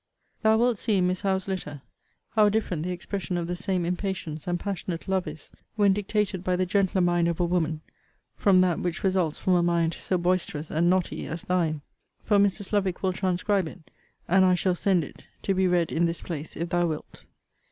[0.41, 1.83] Thou wilt see in Miss Howe's letter,
[2.31, 6.55] how different the expression of the same impatience, and passionate love, is, when dictated by
[6.55, 7.81] the gentler mind of a woman,
[8.35, 11.81] from that which results from a mind so boisterous and knotty as thine.
[12.23, 12.73] For Mrs.
[12.73, 13.91] Lovick will transcribe it,
[14.27, 17.25] and I shall send it to be read in this place, if thou wilt.